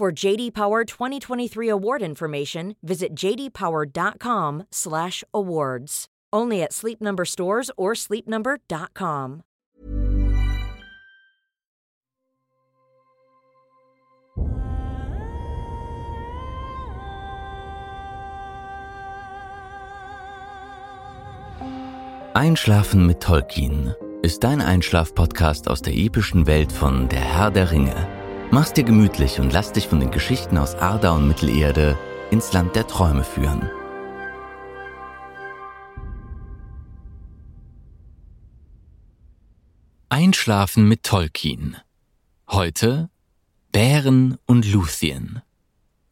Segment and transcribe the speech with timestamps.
[0.00, 6.06] For JD Power 2023 award information, visit jdpower.com/awards.
[6.32, 9.42] Only at Sleep Number stores or sleepnumber.com.
[22.32, 28.19] Einschlafen mit Tolkien ist dein Einschlaf-Podcast aus der epischen Welt von Der Herr der Ringe.
[28.52, 31.96] Mach's dir gemütlich und lass dich von den Geschichten aus Arda und Mittelerde
[32.32, 33.70] ins Land der Träume führen.
[40.08, 41.76] Einschlafen mit Tolkien.
[42.48, 43.08] Heute
[43.70, 45.42] Bären und Luthien.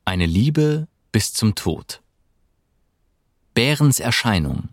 [0.05, 2.03] Eine Liebe bis zum Tod.
[3.55, 4.69] Bärens Erscheinung.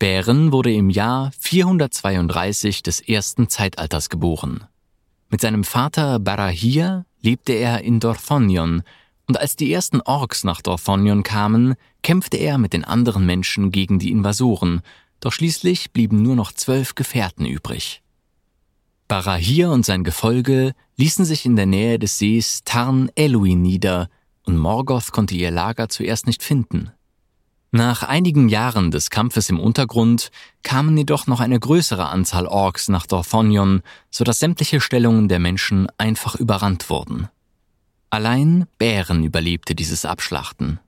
[0.00, 4.66] Bären wurde im Jahr 432 des ersten Zeitalters geboren.
[5.32, 8.82] Mit seinem Vater Barahir lebte er in Dorthonion,
[9.26, 13.98] und als die ersten Orks nach Dorthonion kamen, kämpfte er mit den anderen Menschen gegen
[13.98, 14.82] die Invasoren
[15.20, 18.02] doch schließlich blieben nur noch zwölf Gefährten übrig.
[19.08, 24.10] Barahir und sein Gefolge ließen sich in der Nähe des Sees Tarn Eluin nieder,
[24.44, 26.90] und Morgoth konnte ihr Lager zuerst nicht finden.
[27.74, 30.30] Nach einigen Jahren des Kampfes im Untergrund
[30.62, 35.88] kamen jedoch noch eine größere Anzahl Orks nach Dorthonion, so dass sämtliche Stellungen der Menschen
[35.96, 37.28] einfach überrannt wurden.
[38.10, 40.80] Allein Bären überlebte dieses Abschlachten.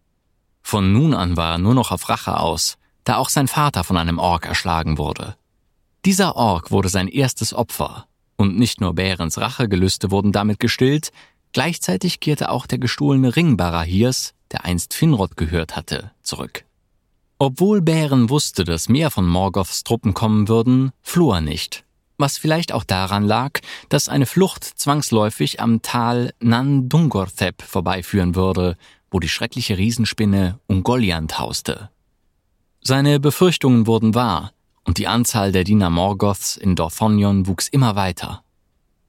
[0.60, 3.96] Von nun an war er nur noch auf Rache aus, da auch sein Vater von
[3.96, 5.36] einem Ork erschlagen wurde.
[6.04, 8.06] Dieser Ork wurde sein erstes Opfer,
[8.36, 11.12] und nicht nur Bärens Rachegelüste wurden damit gestillt,
[11.54, 16.66] gleichzeitig kehrte auch der gestohlene Ring Barahirs, der einst Finrod gehört hatte, zurück.
[17.38, 21.84] Obwohl Bären wusste, dass mehr von Morgoths Truppen kommen würden, floh er nicht,
[22.16, 28.76] was vielleicht auch daran lag, dass eine Flucht zwangsläufig am Tal Nandungorthep vorbeiführen würde,
[29.10, 31.90] wo die schreckliche Riesenspinne Ungoliant hauste.
[32.80, 34.52] Seine Befürchtungen wurden wahr,
[34.84, 38.44] und die Anzahl der Diener Morgoths in Dorthonion wuchs immer weiter.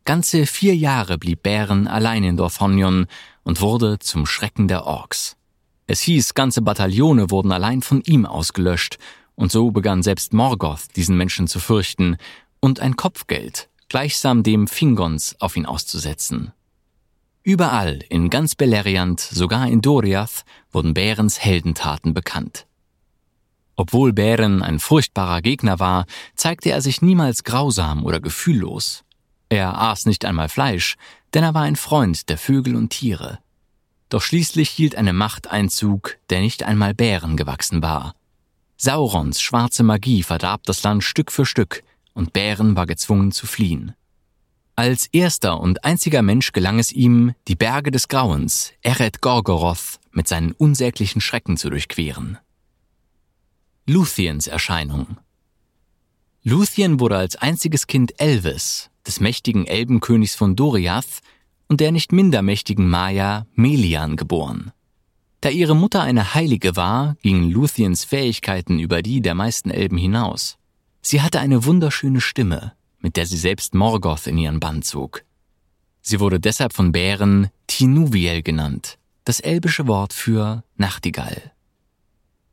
[0.06, 3.08] Ganze vier Jahre blieb Bären allein in Dorthonion
[3.44, 5.36] und wurde zum Schrecken der Orks.
[5.88, 8.98] Es hieß, ganze Bataillone wurden allein von ihm ausgelöscht,
[9.36, 12.18] und so begann selbst Morgoth diesen Menschen zu fürchten
[12.60, 16.54] und ein Kopfgeld, gleichsam dem Fingons, auf ihn auszusetzen.
[17.44, 22.66] Überall, in ganz Beleriand, sogar in Doriath, wurden Bärens Heldentaten bekannt.
[23.76, 29.04] Obwohl Bären ein furchtbarer Gegner war, zeigte er sich niemals grausam oder gefühllos.
[29.50, 30.96] Er aß nicht einmal Fleisch,
[31.34, 33.40] denn er war ein Freund der Vögel und Tiere.
[34.16, 38.16] Doch schließlich hielt eine Macht Einzug, der nicht einmal Bären gewachsen war.
[38.78, 41.84] Saurons schwarze Magie verdarb das Land Stück für Stück,
[42.14, 43.94] und Bären war gezwungen zu fliehen.
[44.78, 50.30] Als erster und einziger Mensch gelang es ihm, die Berge des Grauens, Eret Gorgoroth, mit
[50.30, 52.38] seinen unsäglichen Schrecken zu durchqueren.
[53.86, 55.18] Luthiens Erscheinung.
[56.42, 61.20] Luthien wurde als einziges Kind Elvis, des mächtigen Elbenkönigs von Doriath
[61.68, 64.72] und der nicht minder mächtigen Maya Melian geboren.
[65.42, 70.58] Da ihre Mutter eine Heilige war, gingen Luthiens Fähigkeiten über die der meisten Elben hinaus.
[71.02, 75.24] Sie hatte eine wunderschöne Stimme, mit der sie selbst Morgoth in ihren Bann zog.
[76.02, 81.52] Sie wurde deshalb von Bären Tinuviel genannt, das elbische Wort für Nachtigall.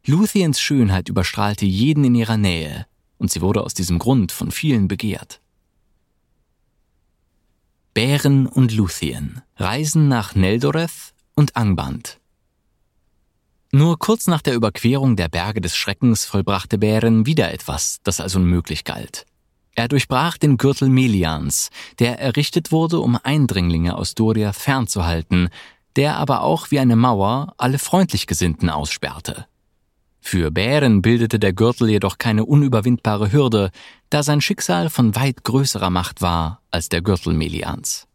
[0.04, 2.86] Luthiens Schönheit überstrahlte jeden in ihrer Nähe,
[3.18, 5.41] und sie wurde aus diesem Grund von vielen begehrt.
[7.94, 12.20] Bären und Luthien reisen nach Neldoreth und Angband.
[13.70, 18.34] Nur kurz nach der Überquerung der Berge des Schreckens vollbrachte Bären wieder etwas, das als
[18.34, 19.26] unmöglich galt.
[19.74, 21.68] Er durchbrach den Gürtel Melians,
[21.98, 25.50] der errichtet wurde, um Eindringlinge aus Doria fernzuhalten,
[25.96, 29.46] der aber auch wie eine Mauer alle freundlich Gesinnten aussperrte.
[30.24, 33.70] Für Bären bildete der Gürtel jedoch keine unüberwindbare Hürde,
[34.08, 38.06] da sein Schicksal von weit größerer Macht war als der Gürtel Melians.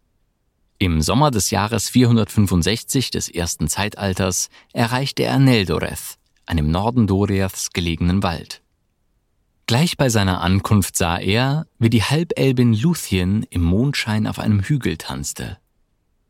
[0.80, 8.24] Im Sommer des Jahres 465 des ersten Zeitalters erreichte er Neldoreth, einem Norden Doriaths gelegenen
[8.24, 8.62] Wald.
[9.68, 14.98] Gleich bei seiner Ankunft sah er, wie die Halbelbin Luthien im Mondschein auf einem Hügel
[14.98, 15.58] tanzte.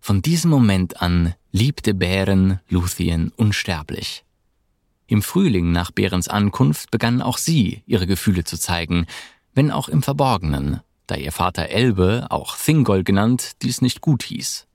[0.01, 4.25] Von diesem Moment an liebte Bären Luthien unsterblich.
[5.07, 9.06] Im Frühling nach Bärens Ankunft begann auch sie, ihre Gefühle zu zeigen,
[9.54, 14.68] wenn auch im Verborgenen, da ihr Vater Elbe, auch Thingol genannt, dies nicht gut hieß.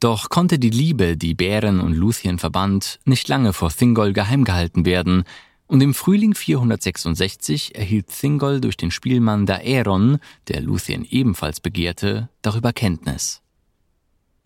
[0.00, 4.84] Doch konnte die Liebe, die Bären und Luthien verband, nicht lange vor Thingol geheim gehalten
[4.84, 5.24] werden,
[5.66, 10.18] und im Frühling 466 erhielt Thingol durch den Spielmann Daeron,
[10.48, 13.40] der Luthien ebenfalls begehrte, darüber Kenntnis.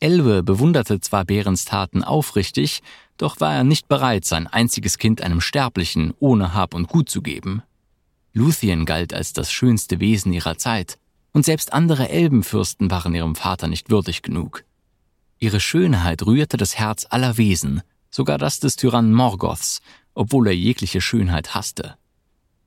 [0.01, 2.83] Elbe bewunderte zwar Bärens Taten aufrichtig,
[3.19, 7.21] doch war er nicht bereit, sein einziges Kind einem Sterblichen ohne Hab und Gut zu
[7.21, 7.63] geben.
[8.33, 10.99] Luthien galt als das schönste Wesen ihrer Zeit,
[11.33, 14.65] und selbst andere Elbenfürsten waren ihrem Vater nicht würdig genug.
[15.39, 19.81] Ihre Schönheit rührte das Herz aller Wesen, sogar das des Tyrannen Morgoths,
[20.15, 21.97] obwohl er jegliche Schönheit hasste.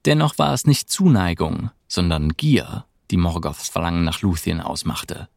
[0.06, 5.28] Dennoch war es nicht Zuneigung, sondern Gier, die Morgoths Verlangen nach Luthien ausmachte.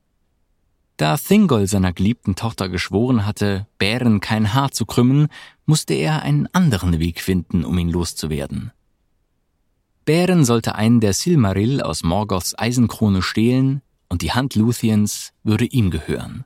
[0.96, 5.28] Da Thingol seiner geliebten Tochter geschworen hatte, Bären kein Haar zu krümmen,
[5.66, 8.70] musste er einen anderen Weg finden, um ihn loszuwerden.
[10.04, 15.90] Bären sollte einen der Silmaril aus Morgoths Eisenkrone stehlen, und die Hand Luthiens würde ihm
[15.90, 16.44] gehören.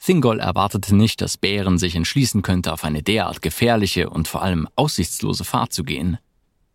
[0.00, 4.66] Thingol erwartete nicht, dass Bären sich entschließen könnte, auf eine derart gefährliche und vor allem
[4.74, 6.18] aussichtslose Fahrt zu gehen.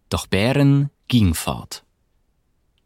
[0.10, 1.83] Doch Bären ging fort.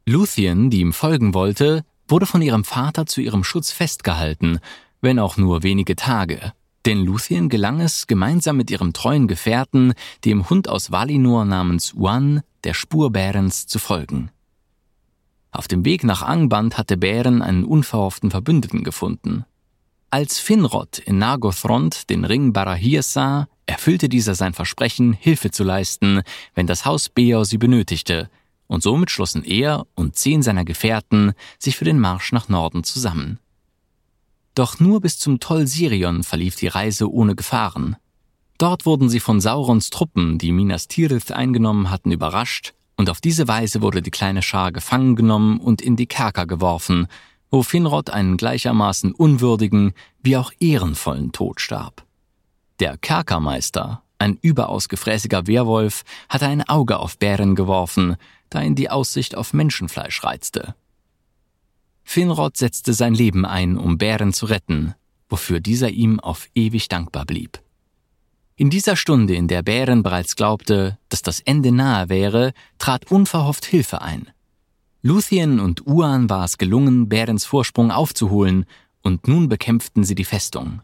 [0.06, 4.60] Luthien, die ihm folgen wollte, wurde von ihrem Vater zu ihrem Schutz festgehalten,
[5.02, 6.54] wenn auch nur wenige Tage.
[6.86, 9.94] Denn Luthien gelang es, gemeinsam mit ihrem treuen Gefährten,
[10.24, 14.32] dem Hund aus Valinor namens Uan, der Spur Bärens zu folgen.
[15.52, 19.46] Auf dem Weg nach Angband hatte Bären einen unverhofften Verbündeten gefunden.
[20.10, 26.22] Als Finrod in Nargothrond den Ring Barahirs sah, erfüllte dieser sein Versprechen, Hilfe zu leisten,
[26.56, 28.30] wenn das Haus Beor sie benötigte,
[28.68, 33.40] und somit schlossen er und zehn seiner Gefährten sich für den Marsch nach Norden zusammen.
[34.56, 37.96] Doch nur bis zum Toll Sirion verlief die Reise ohne Gefahren.
[38.58, 43.48] Dort wurden sie von Saurons Truppen, die Minas Tirith eingenommen hatten, überrascht, und auf diese
[43.48, 47.08] Weise wurde die kleine Schar gefangen genommen und in die Kerker geworfen,
[47.52, 49.94] wo Finrod einen gleichermaßen unwürdigen
[50.24, 52.04] wie auch ehrenvollen Tod starb.
[52.80, 58.18] Der Kerkermeister, ein überaus gefräßiger Werwolf, hatte ein Auge auf Bären geworfen,
[58.50, 60.76] da ihn die Aussicht auf Menschenfleisch reizte.
[62.04, 64.96] Finrod setzte sein Leben ein, um Bären zu retten,
[65.30, 67.62] wofür dieser ihm auf ewig dankbar blieb.
[68.56, 73.66] In dieser Stunde, in der Bären bereits glaubte, dass das Ende nahe wäre, trat unverhofft
[73.66, 74.32] Hilfe ein.
[75.04, 78.66] Luthien und Uan war es gelungen, Bärens Vorsprung aufzuholen,
[79.04, 80.82] und nun bekämpften sie die Festung.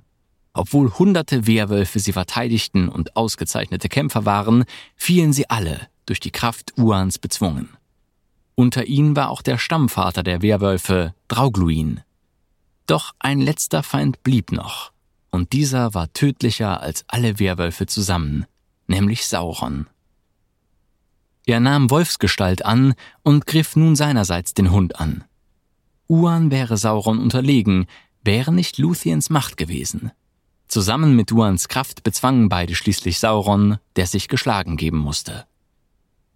[0.54, 4.65] Obwohl hunderte Wehrwölfe sie verteidigten und ausgezeichnete Kämpfer waren,
[4.95, 7.69] fielen sie alle, durch die Kraft Uans bezwungen.
[8.55, 12.01] Unter ihnen war auch der Stammvater der Werwölfe, Draugluin.
[12.85, 14.91] Doch ein letzter Feind blieb noch,
[15.31, 18.45] und dieser war tödlicher als alle Werwölfe zusammen,
[18.88, 19.88] nämlich Sauron.
[21.45, 25.23] Er nahm Wolfsgestalt an und griff nun seinerseits den Hund an.
[26.07, 27.88] Uan wäre Sauron unterlegen,
[28.23, 30.11] wäre nicht Luthiens Macht gewesen.
[30.67, 35.45] Zusammen mit Uans Kraft bezwangen beide schließlich Sauron, der sich geschlagen geben musste.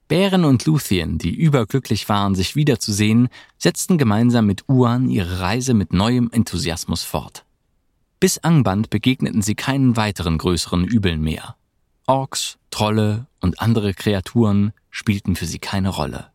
[0.07, 3.27] Bären und Luthien, die überglücklich waren, sich wiederzusehen,
[3.57, 7.43] setzten gemeinsam mit Uan ihre Reise mit neuem Enthusiasmus fort.
[8.19, 11.55] Bis Angband begegneten sie keinen weiteren größeren Übeln mehr.
[12.07, 16.31] Orks, Trolle und andere Kreaturen spielten für sie keine Rolle.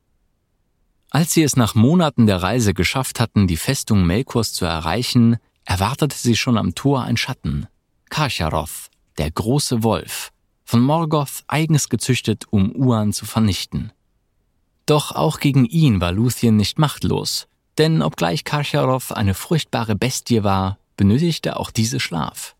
[1.11, 6.17] Als sie es nach Monaten der Reise geschafft hatten, die Festung Melkors zu erreichen, erwartete
[6.17, 7.67] sie schon am Tor ein Schatten.
[8.11, 10.31] Karcharoth, der große Wolf,
[10.73, 13.93] von Morgoth eigens gezüchtet, um Uan zu vernichten.
[14.87, 20.79] Doch auch gegen ihn war Luthien nicht machtlos, denn obgleich Karcharoth eine furchtbare Bestie war,
[20.97, 22.57] benötigte auch diese Schlaf.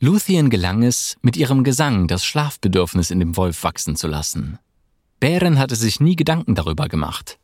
[0.00, 4.58] Luthien gelang es, mit ihrem Gesang das Schlafbedürfnis in dem Wolf wachsen zu lassen.
[5.20, 7.38] Bären hatte sich nie Gedanken darüber gemacht.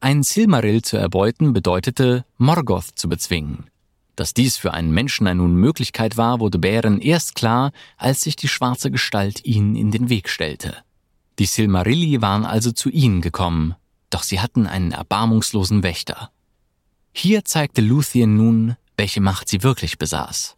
[0.00, 3.70] Ein Silmaril zu erbeuten bedeutete, Morgoth zu bezwingen.
[4.18, 8.48] Dass dies für einen Menschen eine Unmöglichkeit war, wurde Bären erst klar, als sich die
[8.48, 10.76] schwarze Gestalt ihnen in den Weg stellte.
[11.38, 13.76] Die Silmarilli waren also zu ihnen gekommen,
[14.10, 16.32] doch sie hatten einen erbarmungslosen Wächter.
[17.12, 20.56] Hier zeigte Luthien nun, welche Macht sie wirklich besaß.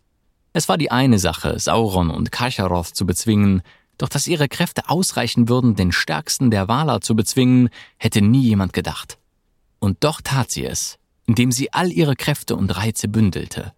[0.54, 3.60] Es war die eine Sache, Sauron und Karcharoth zu bezwingen,
[3.98, 8.72] doch dass ihre Kräfte ausreichen würden, den stärksten der Valar zu bezwingen, hätte nie jemand
[8.72, 9.18] gedacht.
[9.80, 10.98] Und doch tat sie es,
[11.30, 13.72] indem sie all ihre Kräfte und Reize bündelte.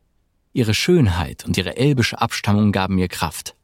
[0.54, 3.56] Ihre Schönheit und ihre elbische Abstammung gaben ihr Kraft.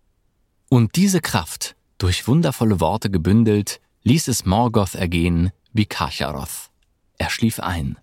[0.68, 6.68] Und diese Kraft, durch wundervolle Worte gebündelt, ließ es Morgoth ergehen wie Karcharoth.
[7.16, 7.96] Er schlief ein.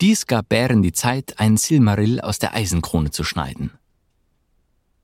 [0.00, 3.72] Dies gab Bären die Zeit, einen Silmaril aus der Eisenkrone zu schneiden.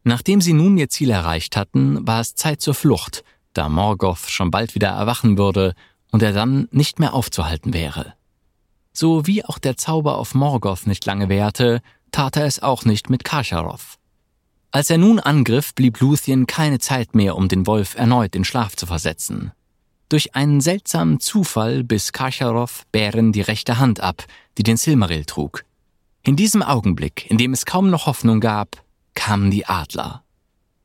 [0.04, 4.52] Nachdem sie nun ihr Ziel erreicht hatten, war es Zeit zur Flucht, da Morgoth schon
[4.52, 5.74] bald wieder erwachen würde
[6.12, 8.14] und er dann nicht mehr aufzuhalten wäre.
[9.00, 11.80] So wie auch der Zauber auf Morgoth nicht lange währte,
[12.12, 13.96] tat er es auch nicht mit Kasharoth.
[14.72, 18.76] Als er nun angriff, blieb Luthien keine Zeit mehr, um den Wolf erneut in Schlaf
[18.76, 19.52] zu versetzen.
[20.10, 24.26] Durch einen seltsamen Zufall biss Kasharoth Bären die rechte Hand ab,
[24.58, 25.64] die den Silmaril trug.
[26.22, 30.24] In diesem Augenblick, in dem es kaum noch Hoffnung gab, kamen die Adler.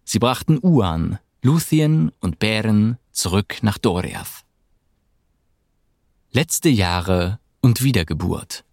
[0.05, 4.45] Sie brachten Uan, Luthien und Bären zurück nach Doriath.
[6.31, 8.63] Letzte Jahre und Wiedergeburt.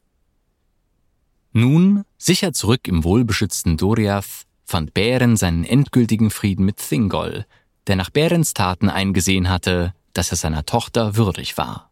[1.54, 7.46] Nun, sicher zurück im wohlbeschützten Doriath, fand Bären seinen endgültigen Frieden mit Thingol,
[7.86, 11.90] der nach Bärens Taten eingesehen hatte, dass er seiner Tochter würdig war.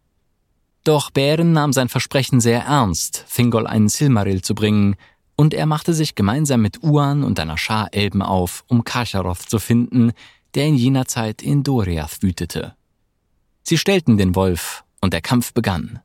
[0.84, 4.96] Doch Bären nahm sein Versprechen sehr ernst, Thingol einen Silmaril zu bringen,
[5.36, 9.58] und er machte sich gemeinsam mit Uan und einer Schar Elben auf, um Kasharoth zu
[9.58, 10.12] finden,
[10.54, 12.74] der in jener Zeit in Doriath wütete.
[13.62, 16.00] Sie stellten den Wolf, und der Kampf begann.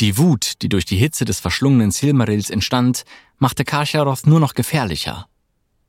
[0.00, 3.04] Die Wut, die durch die Hitze des verschlungenen Silmarils entstand,
[3.38, 5.26] machte Kasharoth nur noch gefährlicher.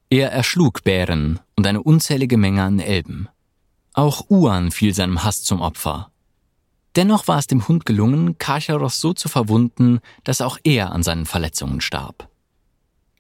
[0.10, 3.28] Er erschlug Bären und eine unzählige Menge an Elben.
[3.94, 6.12] Auch Uan fiel seinem Hass zum Opfer.
[6.96, 11.26] Dennoch war es dem Hund gelungen, Kasharoth so zu verwunden, dass auch er an seinen
[11.26, 12.30] Verletzungen starb.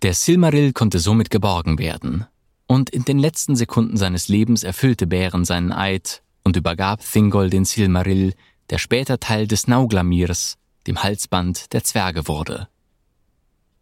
[0.04, 2.26] Der Silmaril konnte somit geborgen werden,
[2.68, 7.66] und in den letzten Sekunden seines Lebens erfüllte Bären seinen Eid und übergab Thingol den
[7.66, 8.34] Silmaril,
[8.70, 12.68] der später Teil des Nauglamirs, dem Halsband der Zwerge wurde.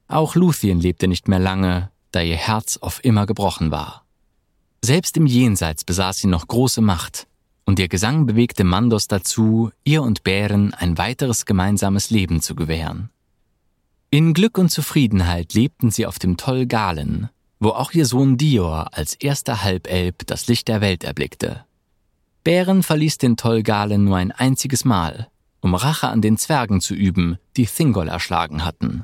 [0.08, 4.06] Auch Luthien lebte nicht mehr lange, da ihr Herz auf immer gebrochen war.
[4.84, 7.28] Selbst im Jenseits besaß sie noch große Macht,
[7.66, 13.10] und ihr Gesang bewegte Mandos dazu, ihr und Bären ein weiteres gemeinsames Leben zu gewähren.
[14.12, 18.90] In Glück und Zufriedenheit lebten sie auf dem Toll Galen, wo auch ihr Sohn Dior
[18.94, 21.66] als erster Halbelb das Licht der Welt erblickte.
[22.44, 25.30] Bären verließ den Toll Galen nur ein einziges Mal,
[25.65, 29.03] um Rache an den Zwergen zu üben, die Thingol erschlagen hatten.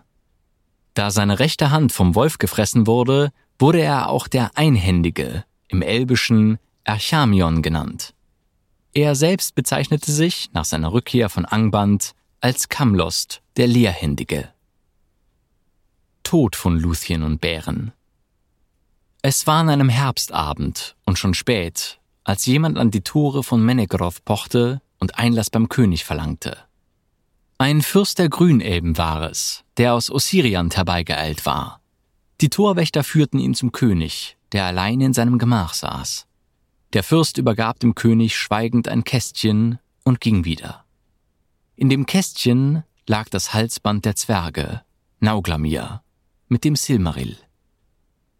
[0.93, 6.59] Da seine rechte Hand vom Wolf gefressen wurde, wurde er auch der Einhändige, im Elbischen
[6.83, 8.13] Erchamion genannt.
[8.93, 14.49] Er selbst bezeichnete sich nach seiner Rückkehr von Angband als Kamlost, der Leerhändige.
[16.21, 17.91] Tod von Luthien und Bären.
[19.23, 24.23] Es war an einem Herbstabend und schon spät, als jemand an die Tore von Menegroth
[24.25, 26.57] pochte und Einlass beim König verlangte.
[27.57, 31.81] Ein Fürst der Grünelben war es, der aus Ossiriant herbeigeeilt war.
[32.39, 36.27] Die Torwächter führten ihn zum König, der allein in seinem Gemach saß.
[36.93, 40.85] Der Fürst übergab dem König schweigend ein Kästchen und ging wieder.
[41.75, 44.81] In dem Kästchen lag das Halsband der Zwerge,
[45.19, 46.01] Nauglamir,
[46.47, 47.37] mit dem Silmaril.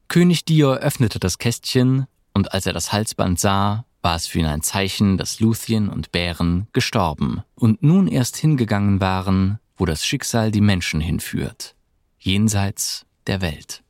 [0.08, 4.46] König Dior öffnete das Kästchen, und als er das Halsband sah, war es für ihn
[4.46, 10.52] ein Zeichen, dass Luthien und Bären gestorben und nun erst hingegangen waren, wo das Schicksal
[10.52, 11.76] die Menschen hinführt,
[12.18, 13.84] jenseits der Welt.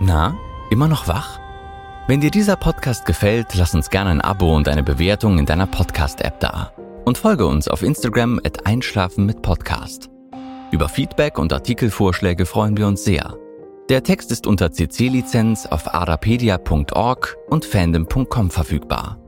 [0.00, 0.36] Na,
[0.70, 1.40] immer noch wach?
[2.06, 5.66] Wenn dir dieser Podcast gefällt, lass uns gerne ein Abo und eine Bewertung in deiner
[5.66, 6.72] Podcast-App da.
[7.04, 10.08] Und folge uns auf Instagram at Einschlafen mit Podcast.
[10.70, 13.36] Über Feedback und Artikelvorschläge freuen wir uns sehr.
[13.88, 19.18] Der Text ist unter CC-Lizenz auf arapedia.org und fandom.com verfügbar.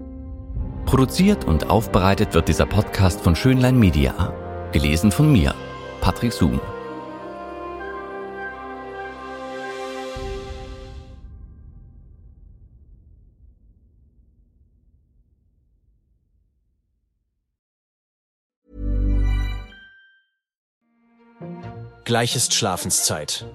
[0.85, 4.35] Produziert und aufbereitet wird dieser Podcast von Schönlein Media.
[4.73, 5.55] Gelesen von mir,
[6.03, 6.61] Patrick Zoom.
[22.05, 23.47] Gleich ist Schlafenszeit.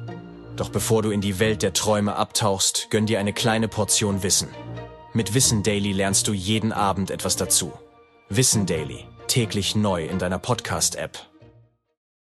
[0.55, 4.49] Doch bevor du in die Welt der Träume abtauchst, gönn dir eine kleine Portion Wissen.
[5.13, 7.73] Mit Wissen Daily lernst du jeden Abend etwas dazu.
[8.29, 11.34] Wissen Daily, täglich neu in deiner Podcast-App.